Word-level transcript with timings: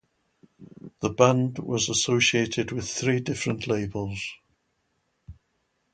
The 1.01 1.11
band 1.11 1.59
was 1.59 1.87
associated 1.87 2.71
with 2.71 2.89
three 2.89 3.19
different 3.19 3.67
labels. 3.67 4.33